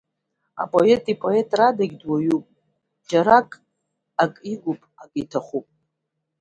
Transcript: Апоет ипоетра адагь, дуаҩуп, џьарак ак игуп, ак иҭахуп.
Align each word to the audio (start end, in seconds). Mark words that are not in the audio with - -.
Апоет 0.61 1.03
ипоетра 1.13 1.65
адагь, 1.69 1.95
дуаҩуп, 2.01 2.45
џьарак 3.07 3.49
ак 4.23 4.33
игуп, 4.51 4.81
ак 5.01 5.11
иҭахуп. 5.21 5.65